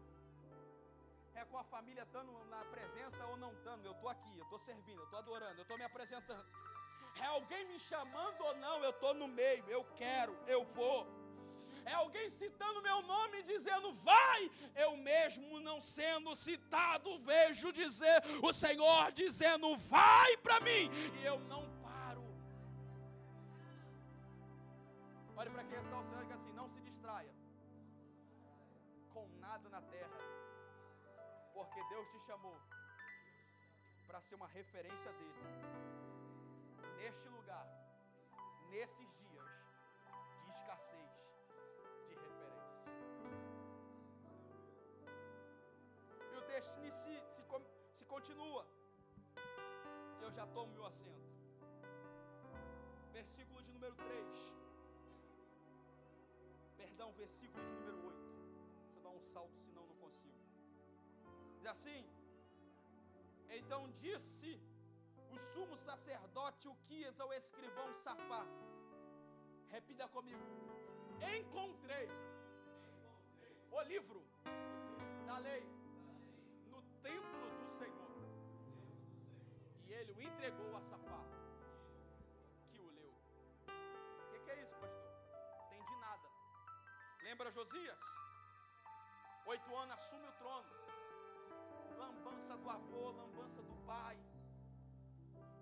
[1.40, 3.84] É com a família estando na presença ou não estando.
[3.86, 6.44] Eu estou aqui, eu estou servindo, eu estou adorando, eu estou me apresentando.
[7.22, 11.06] É alguém me chamando ou não, eu estou no meio, eu quero, eu vou.
[11.84, 14.50] É alguém citando meu nome dizendo, vai.
[14.74, 20.90] Eu mesmo não sendo citado, vejo dizer o Senhor dizendo, vai para mim.
[21.20, 21.57] E eu não
[31.98, 32.56] Deus te chamou
[34.06, 35.42] para ser uma referência dele
[36.98, 37.66] neste lugar,
[38.70, 39.48] nesses dias
[40.44, 41.10] de escassez
[42.06, 42.84] de referência.
[46.32, 46.90] E o texto se,
[47.32, 47.42] se,
[47.94, 48.64] se continua.
[50.22, 51.28] Eu já tomo meu assento.
[53.12, 54.54] Versículo de número 3.
[56.76, 58.18] Perdão, versículo de número 8.
[58.84, 60.47] Deixa eu dar um salto, senão não consigo.
[61.68, 62.02] Assim:
[63.50, 64.58] Então disse
[65.30, 68.44] o sumo sacerdote Uquias ao escrivão Safá.
[69.68, 70.40] Repita comigo.
[71.36, 72.08] Encontrei, encontrei
[73.70, 74.24] o livro
[75.26, 75.62] da lei
[76.68, 78.16] no templo do Senhor.
[79.86, 81.22] E ele o entregou a Safá,
[82.70, 83.12] que o leu.
[84.22, 85.12] O que, que é isso, pastor?
[85.66, 86.28] Entendi nada.
[87.22, 88.04] Lembra Josias?
[89.44, 90.78] Oito anos assume o trono.
[92.02, 94.18] Lambança do avô, lambança do pai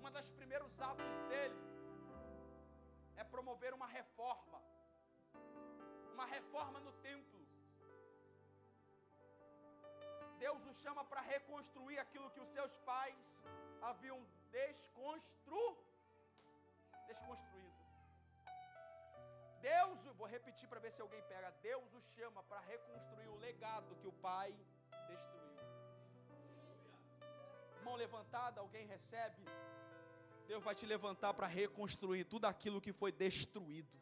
[0.06, 1.60] uma das primeiros atos dele
[3.20, 4.58] é promover uma reforma.
[6.12, 7.40] Uma reforma no templo.
[10.44, 13.42] Deus o chama para reconstruir aquilo que os seus pais
[13.90, 14.20] haviam
[14.58, 15.66] desconstru...
[17.08, 17.82] desconstruído.
[19.70, 21.50] Deus, vou repetir para ver se alguém pega.
[21.70, 24.50] Deus o chama para reconstruir o legado que o pai
[25.08, 25.75] destruiu.
[27.86, 29.42] Mão levantada, alguém recebe.
[30.50, 33.96] Deus vai te levantar para reconstruir tudo aquilo que foi destruído.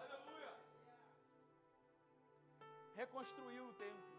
[0.00, 0.52] Aleluia.
[3.02, 4.10] Reconstruir o templo,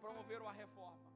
[0.00, 1.10] promover uma reforma.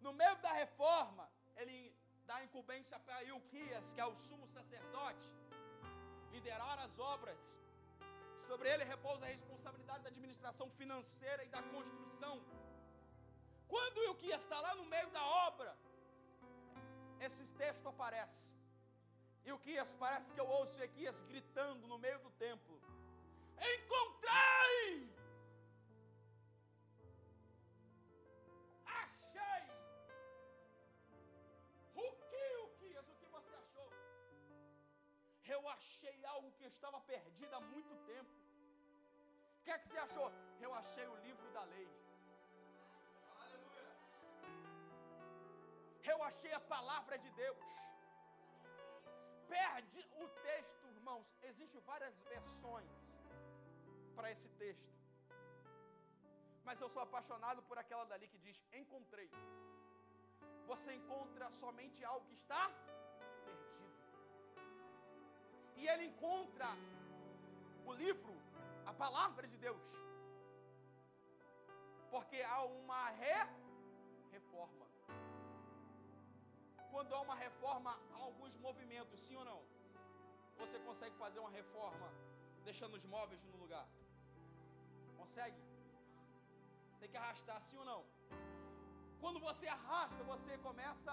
[0.00, 1.78] No meio da reforma, ele
[2.26, 5.28] dá incumbência para Ilquias, que é o sumo sacerdote,
[6.32, 7.38] liderar as obras.
[8.48, 12.36] Sobre ele repousa a responsabilidade da administração financeira e da construção.
[13.68, 15.76] Quando Ilquias está lá no meio da obra,
[17.20, 18.56] esses textos aparecem.
[19.44, 22.76] E o Quias, parece que eu ouço Equias gritando no meio do templo:
[23.74, 25.08] Encontrei!
[28.84, 29.62] Achei!
[31.94, 33.90] O que, o Quias, o que você achou?
[35.54, 38.34] Eu achei algo que estava perdido há muito tempo.
[39.60, 40.32] O que é que você achou?
[40.60, 41.88] Eu achei o livro da lei.
[46.12, 47.70] Eu achei a palavra de Deus
[49.54, 51.28] perde o texto, irmãos.
[51.50, 53.02] Existem várias versões
[54.16, 54.94] para esse texto.
[56.66, 59.30] Mas eu sou apaixonado por aquela dali que diz: Encontrei.
[60.70, 62.62] Você encontra somente algo que está
[63.44, 63.94] perdido.
[65.80, 66.68] E ele encontra
[67.84, 68.34] o livro,
[68.90, 69.90] a palavra de Deus.
[72.10, 73.38] Porque há uma re
[76.96, 79.60] quando há uma reforma, há alguns movimentos, sim ou não?
[80.60, 82.06] Você consegue fazer uma reforma
[82.68, 83.86] deixando os móveis no lugar?
[85.18, 85.60] Consegue?
[87.00, 88.00] Tem que arrastar, sim ou não?
[89.22, 91.12] Quando você arrasta, você começa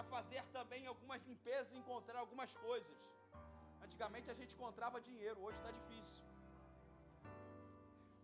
[0.00, 2.96] a fazer também algumas limpezas, encontrar algumas coisas.
[3.86, 6.24] Antigamente a gente encontrava dinheiro, hoje está difícil.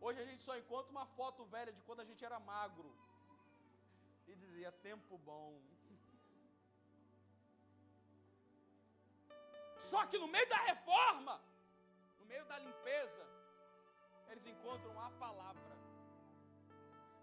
[0.06, 2.92] Hoje a gente só encontra uma foto velha de quando a gente era magro.
[4.30, 5.50] E dizia, tempo bom.
[9.90, 11.34] Só que no meio da reforma,
[12.20, 13.24] no meio da limpeza,
[14.30, 15.72] eles encontram a palavra.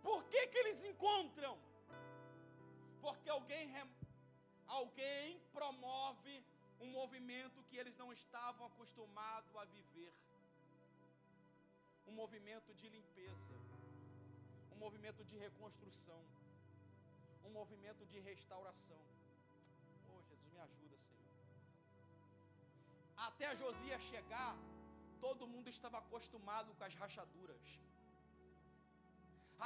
[0.07, 1.53] Por que, que eles encontram?
[3.01, 3.67] Porque alguém,
[4.67, 6.35] alguém promove
[6.79, 10.13] um movimento que eles não estavam acostumados a viver.
[12.09, 13.55] Um movimento de limpeza,
[14.73, 16.21] um movimento de reconstrução,
[17.45, 19.01] um movimento de restauração.
[20.11, 21.38] Oh, Jesus, me ajuda, Senhor.
[23.27, 24.55] Até Josias chegar,
[25.25, 27.65] todo mundo estava acostumado com as rachaduras.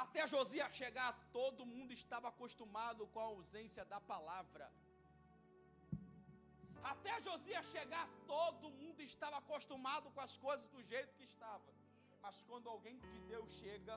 [0.02, 4.66] Até Josias chegar, todo mundo estava acostumado com a ausência da palavra.
[6.92, 11.70] Até Josias chegar, todo mundo estava acostumado com as coisas do jeito que estava.
[12.24, 13.96] Mas quando alguém de Deus chega,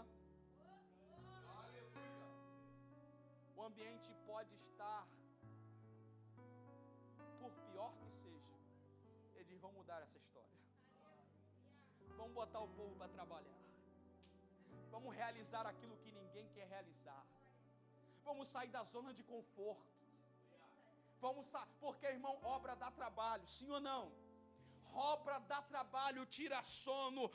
[3.55, 5.03] o ambiente pode estar,
[7.39, 8.46] por pior que seja,
[9.57, 10.57] eles vão mudar essa história.
[12.19, 13.61] Vamos botar o povo para trabalhar.
[14.91, 17.25] Vamos realizar aquilo que ninguém quer realizar.
[18.23, 19.95] Vamos sair da zona de conforto.
[21.19, 24.03] Vamos sair, porque irmão, obra dá trabalho, sim ou não?
[24.97, 27.29] obra dá trabalho, tira sono,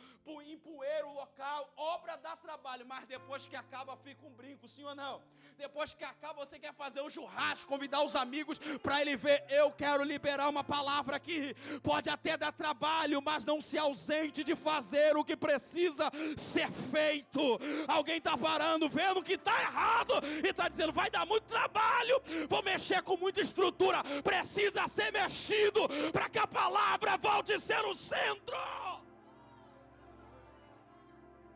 [0.53, 4.97] empoeira o local, obra dá trabalho, mas depois que acaba fica um brinco, sim ou
[4.97, 5.23] não?
[5.59, 9.71] Depois que acaba você quer fazer um churrasco, convidar os amigos para ele ver, eu
[9.71, 15.17] quero liberar uma palavra aqui, pode até dar trabalho, mas não se ausente de fazer
[15.17, 17.41] o que precisa ser feito.
[17.87, 22.63] Alguém está parando, vendo que está errado e está dizendo, vai dar muito trabalho, vou
[22.63, 25.81] mexer com muita estrutura, precisa ser mexido
[26.13, 28.57] para que a palavra volte pode ser o centro.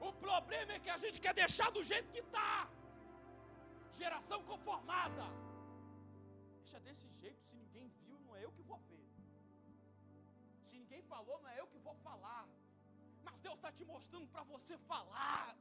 [0.01, 2.68] O problema é que a gente quer deixar do jeito que está.
[4.03, 5.24] Geração conformada.
[6.62, 9.07] Deixa desse jeito, se ninguém viu, não é eu que vou ver.
[10.62, 12.47] Se ninguém falou, não é eu que vou falar.
[13.24, 15.57] Mas Deus está te mostrando para você falar.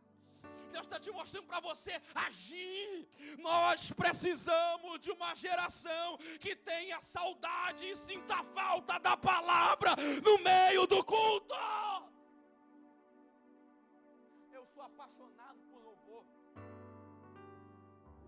[0.71, 3.07] Deus está te mostrando para você agir.
[3.39, 10.85] Nós precisamos de uma geração que tenha saudade e sinta falta da palavra no meio
[10.85, 11.55] do culto.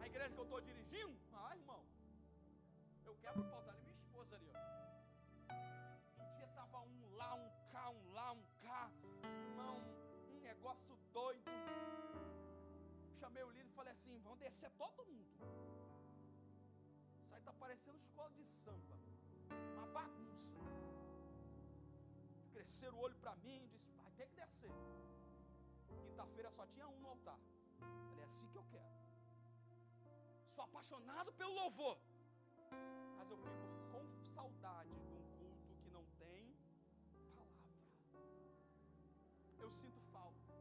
[0.09, 1.83] Igreja que eu estou dirigindo, ah, irmão,
[3.05, 4.57] eu quebro o pau, tá ali minha esposa ali, ó.
[6.23, 8.91] Um dia estava um lá, um cá, um lá, um cá,
[9.49, 9.77] irmão,
[10.33, 11.51] um negócio doido
[13.17, 15.27] chamei o líder e falei assim: vão descer todo mundo.
[17.21, 18.95] Isso aí está parecendo escola de samba.
[19.73, 20.59] Uma bagunça.
[22.53, 24.71] Cresceram o olho para mim disse: vai ter que descer.
[26.05, 27.39] Quinta-feira só tinha um no altar.
[27.79, 28.96] Falei: é assim que eu quero.
[30.57, 31.95] Sou apaixonado pelo louvor.
[33.17, 34.03] Mas eu fico com
[34.35, 36.45] saudade de um culto que não tem
[37.35, 37.75] palavra.
[39.59, 40.55] Eu sinto falta.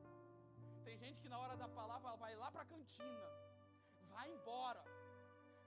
[0.84, 3.30] Tem gente que na hora da palavra vai lá para a cantina,
[4.10, 4.84] vai embora,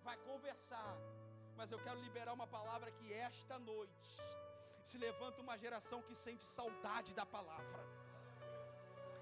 [0.03, 0.95] vai conversar.
[1.57, 4.21] Mas eu quero liberar uma palavra que esta noite
[4.83, 7.98] se levanta uma geração que sente saudade da palavra.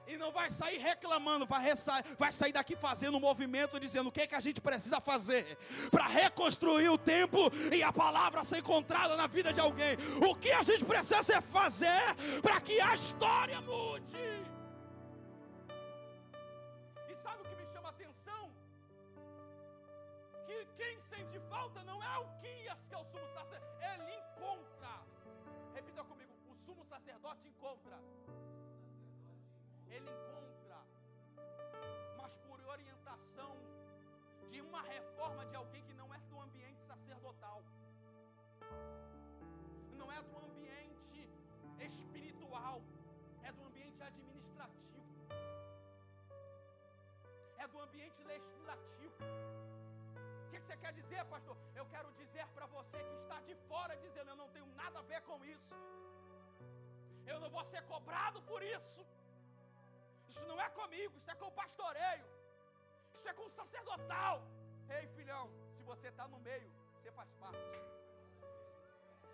[0.07, 4.27] E não vai sair reclamando, vai, sair daqui fazendo um movimento dizendo o que, é
[4.27, 5.57] que a gente precisa fazer
[5.91, 9.97] para reconstruir o tempo e a palavra ser encontrada na vida de alguém.
[10.27, 14.47] O que a gente precisa fazer para que a história mude.
[20.47, 25.03] que quem sente falta não é o Quias, que é o sumo sacerdote, ele encontra.
[25.73, 27.99] Repita comigo: o sumo sacerdote encontra.
[35.27, 37.61] Uma reforma de alguém que não é do ambiente sacerdotal,
[39.99, 41.19] não é do ambiente
[41.79, 42.81] espiritual,
[43.43, 45.05] é do ambiente administrativo,
[47.57, 49.17] é do ambiente legislativo.
[50.45, 51.57] O que você quer dizer, pastor?
[51.75, 55.07] Eu quero dizer para você que está de fora, dizendo: Eu não tenho nada a
[55.11, 55.75] ver com isso,
[57.25, 59.05] eu não vou ser cobrado por isso.
[60.29, 62.25] Isso não é comigo, isso é com o pastoreio,
[63.13, 64.37] isso é com o sacerdotal.
[64.89, 67.81] Ei, filhão, se você está no meio, você faz parte.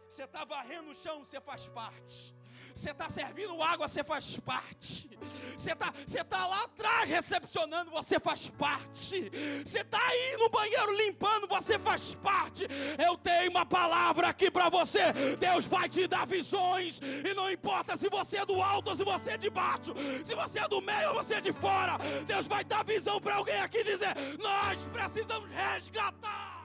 [0.09, 2.35] Você está varrendo o chão, você faz parte.
[2.73, 5.09] Você está servindo água, você faz parte.
[5.55, 9.31] Você está você tá lá atrás recepcionando, você faz parte.
[9.63, 12.67] Você está aí no banheiro limpando, você faz parte.
[13.03, 15.13] Eu tenho uma palavra aqui para você.
[15.39, 16.99] Deus vai te dar visões.
[16.99, 19.93] E não importa se você é do alto ou se você é de baixo.
[20.23, 21.97] Se você é do meio ou você é de fora.
[22.25, 26.62] Deus vai dar visão para alguém aqui dizer: Nós precisamos resgatar.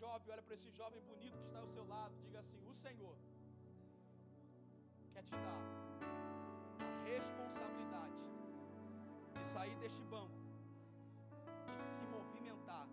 [0.00, 2.14] Jovem, olhe para esse jovem bonito que está ao seu lado.
[2.24, 3.16] Diga assim: O Senhor
[5.12, 5.62] quer te dar
[6.86, 8.20] a responsabilidade
[9.38, 10.40] de sair deste banco
[11.74, 12.88] e se movimentar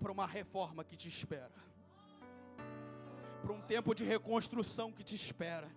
[0.00, 1.58] para uma reforma que te espera,
[3.42, 5.70] para um tempo de reconstrução que te espera.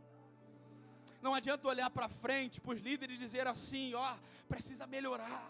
[1.21, 4.17] Não adianta olhar para frente para os líderes e dizer assim: ó,
[4.49, 5.47] precisa melhorar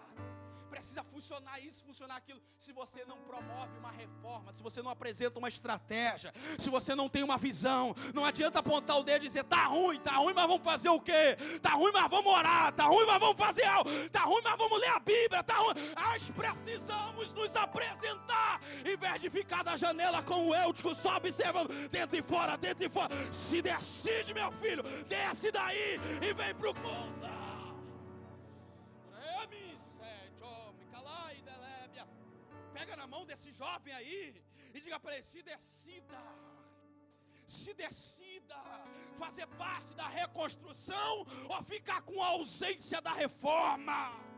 [0.79, 2.41] precisa funcionar isso, funcionar aquilo.
[2.57, 7.09] Se você não promove uma reforma, se você não apresenta uma estratégia, se você não
[7.09, 10.47] tem uma visão, não adianta apontar o dedo e dizer: tá ruim, tá ruim, mas
[10.47, 11.37] vamos fazer o quê?
[11.61, 14.79] Tá ruim, mas vamos orar, tá ruim, mas vamos fazer algo, tá ruim, mas vamos
[14.79, 15.73] ler a Bíblia, tá ruim.
[15.95, 21.89] Nós precisamos nos apresentar, em vez de ficar na janela com o Eutico só observando,
[21.89, 23.13] dentro e fora, dentro e fora.
[23.33, 27.38] Se decide, meu filho, desce daí e vem pro culto.
[33.59, 34.41] Jovem aí
[34.73, 36.21] e diga para ele: se decida,
[37.45, 38.59] se decida
[39.21, 44.28] fazer parte da reconstrução ou ficar com a ausência da reforma.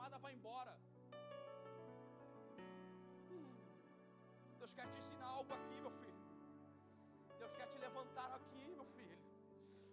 [0.00, 0.74] Chamada, vai embora.
[3.30, 3.44] Hum.
[4.58, 6.24] Deus quer te ensinar algo aqui, meu filho.
[7.38, 9.18] Deus quer te levantar aqui, meu filho.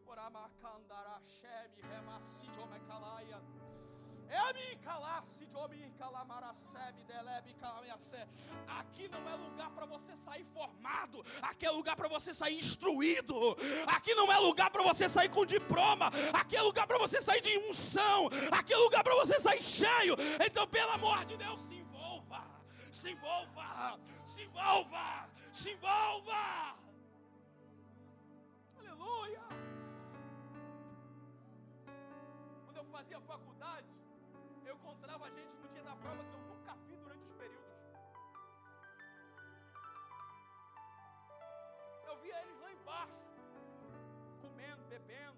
[0.05, 3.41] Oramakandarashemi remasidomekalaia.
[8.67, 13.55] Aqui não é lugar para você sair formado, aqui é lugar para você sair instruído,
[13.87, 17.41] aqui não é lugar para você sair com diploma, aqui é lugar para você sair
[17.41, 20.15] de unção, aqui é lugar para você sair cheio.
[20.45, 22.43] Então, pelo amor de Deus, se envolva,
[22.91, 26.75] se envolva, se envolva, se envolva.
[28.79, 29.41] Aleluia.
[32.65, 33.56] Quando eu fazia faculdade,
[34.97, 37.71] encontrava gente no dia da prova que eu nunca vi durante os períodos.
[42.07, 43.13] Eu via eles lá embaixo,
[44.41, 45.37] comendo, bebendo,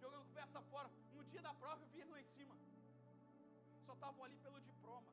[0.00, 0.90] jogando conversa fora.
[1.12, 2.56] No dia da prova eu via eles lá em cima.
[3.86, 5.06] Só estavam ali pelo diploma,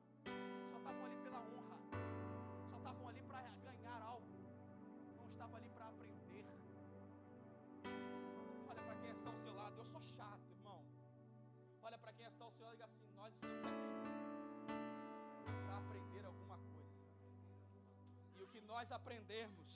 [18.77, 19.75] nós aprendermos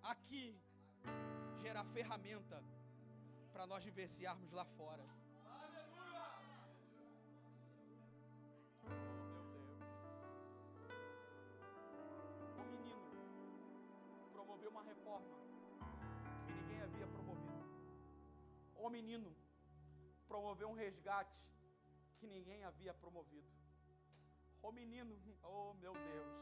[0.00, 0.56] aqui
[1.62, 2.62] gera ferramenta
[3.52, 5.04] para nós vivenciarmos lá fora.
[5.44, 6.46] Oh, meu Deus.
[12.60, 13.10] O menino
[14.32, 15.36] promoveu uma reforma
[16.46, 17.64] que ninguém havia promovido.
[18.76, 19.36] O menino
[20.28, 21.52] promoveu um resgate
[22.20, 23.55] que ninguém havia promovido.
[24.68, 26.38] O menino, oh meu Deus,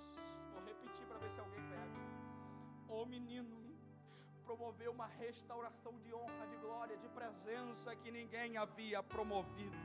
[0.54, 1.98] vou repetir para ver se alguém pega.
[2.88, 3.58] O menino
[4.42, 9.76] promoveu uma restauração de honra, de glória, de presença que ninguém havia promovido.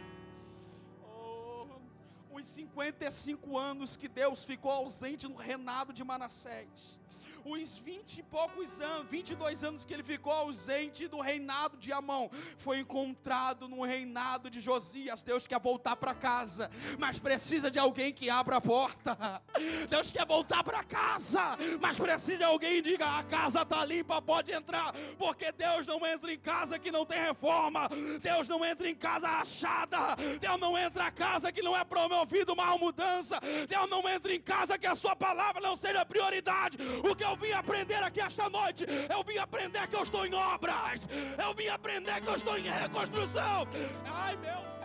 [2.31, 6.97] Os 55 anos que Deus ficou ausente no reinado de Manassés
[7.45, 12.29] os 20 e poucos anos, 22 anos que ele ficou ausente do reinado de Amão,
[12.57, 15.23] foi encontrado no reinado de Josias.
[15.23, 19.41] Deus quer voltar para casa, mas precisa de alguém que abra a porta.
[19.89, 24.21] Deus quer voltar para casa, mas precisa de alguém que diga: a casa está limpa,
[24.21, 27.89] pode entrar, porque Deus não entra em casa que não tem reforma,
[28.21, 32.53] Deus não entra em casa rachada, Deus não entra em casa que não é promovido
[32.53, 36.77] uma mudança, Deus não entra em casa que a sua palavra não seja prioridade.
[37.03, 38.85] O que eu vim aprender aqui esta noite.
[39.09, 41.07] Eu vim aprender que eu estou em obras.
[41.43, 43.67] Eu vim aprender que eu estou em reconstrução.
[44.05, 44.78] Ai, meu Deus.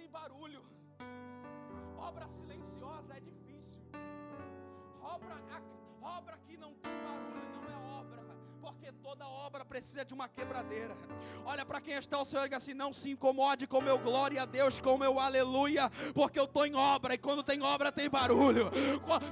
[0.00, 0.62] Tem barulho.
[1.98, 3.82] Obra silenciosa é difícil.
[5.02, 5.36] Obra,
[6.00, 8.22] obra que não tem barulho não é obra,
[8.62, 10.96] porque toda obra precisa de uma quebradeira.
[11.44, 14.46] Olha para quem está ao Senhor e assim: não se incomode com meu glória a
[14.46, 18.70] Deus, com meu aleluia, porque eu estou em obra e quando tem obra tem barulho.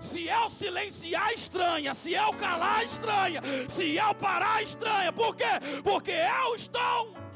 [0.01, 1.95] Se eu silenciar, estranha.
[1.95, 3.41] Se eu calar, estranha.
[3.69, 5.13] Se eu parar, estranha.
[5.15, 5.53] Por quê?
[5.83, 7.28] Porque eu estou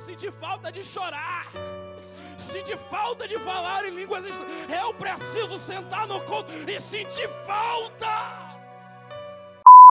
[0.00, 1.46] sentir falta de chorar.
[2.38, 4.82] Sentir falta de falar em línguas estranhas.
[4.82, 8.39] Eu preciso sentar no culto e sentir falta.